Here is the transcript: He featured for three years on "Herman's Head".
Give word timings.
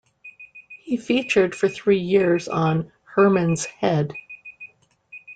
He 0.81 0.97
featured 0.97 1.53
for 1.53 1.69
three 1.69 1.99
years 1.99 2.47
on 2.47 2.91
"Herman's 3.03 3.65
Head". 3.65 4.13